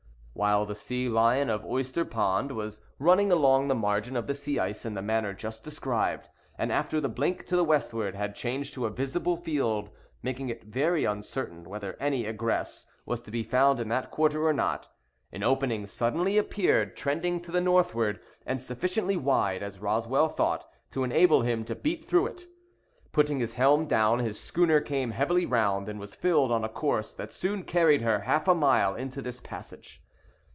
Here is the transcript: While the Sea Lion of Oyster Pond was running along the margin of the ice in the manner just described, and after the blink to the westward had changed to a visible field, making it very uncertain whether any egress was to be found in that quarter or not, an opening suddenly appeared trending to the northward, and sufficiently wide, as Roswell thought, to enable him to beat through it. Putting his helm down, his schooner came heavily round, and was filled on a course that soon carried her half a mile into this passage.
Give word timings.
While 0.33 0.65
the 0.65 0.75
Sea 0.75 1.07
Lion 1.07 1.51
of 1.51 1.65
Oyster 1.65 2.03
Pond 2.03 2.53
was 2.53 2.81
running 2.97 3.31
along 3.31 3.67
the 3.67 3.75
margin 3.75 4.15
of 4.15 4.25
the 4.25 4.59
ice 4.59 4.85
in 4.85 4.95
the 4.95 5.01
manner 5.01 5.33
just 5.33 5.63
described, 5.63 6.29
and 6.57 6.71
after 6.71 6.99
the 6.99 7.09
blink 7.09 7.45
to 7.47 7.55
the 7.55 7.65
westward 7.65 8.15
had 8.15 8.33
changed 8.33 8.73
to 8.73 8.87
a 8.87 8.89
visible 8.89 9.35
field, 9.35 9.91
making 10.23 10.49
it 10.49 10.63
very 10.63 11.03
uncertain 11.05 11.65
whether 11.69 11.95
any 11.99 12.25
egress 12.25 12.87
was 13.05 13.21
to 13.23 13.29
be 13.29 13.43
found 13.43 13.79
in 13.79 13.89
that 13.89 14.09
quarter 14.09 14.43
or 14.47 14.53
not, 14.53 14.89
an 15.31 15.43
opening 15.43 15.85
suddenly 15.85 16.39
appeared 16.39 16.97
trending 16.97 17.39
to 17.41 17.51
the 17.51 17.61
northward, 17.61 18.19
and 18.43 18.59
sufficiently 18.59 19.17
wide, 19.17 19.61
as 19.61 19.79
Roswell 19.81 20.29
thought, 20.29 20.65
to 20.89 21.03
enable 21.03 21.41
him 21.43 21.63
to 21.65 21.75
beat 21.75 22.03
through 22.03 22.25
it. 22.25 22.47
Putting 23.11 23.41
his 23.41 23.55
helm 23.55 23.85
down, 23.85 24.19
his 24.19 24.39
schooner 24.39 24.79
came 24.79 25.11
heavily 25.11 25.45
round, 25.45 25.87
and 25.87 25.99
was 25.99 26.15
filled 26.15 26.51
on 26.51 26.63
a 26.63 26.69
course 26.69 27.13
that 27.13 27.33
soon 27.33 27.61
carried 27.63 28.01
her 28.01 28.21
half 28.21 28.47
a 28.47 28.55
mile 28.55 28.95
into 28.95 29.21
this 29.21 29.39
passage. 29.39 30.01